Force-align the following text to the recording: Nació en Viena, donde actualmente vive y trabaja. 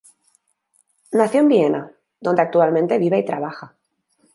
Nació 1.11 1.41
en 1.41 1.47
Viena, 1.47 1.91
donde 2.19 2.41
actualmente 2.41 2.97
vive 2.97 3.19
y 3.19 3.25
trabaja. 3.25 3.75